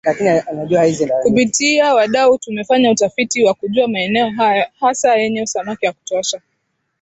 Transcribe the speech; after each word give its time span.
Kupitia 1.23 1.93
wadau 1.93 2.37
tumefanya 2.37 2.91
utafiti 2.91 3.43
wa 3.43 3.53
kujua 3.53 3.87
maeneo 3.87 4.31
hasa 4.79 5.15
yenye 5.15 5.45
samaki 5.45 5.85
wa 5.85 5.93
kutosha 5.93 6.41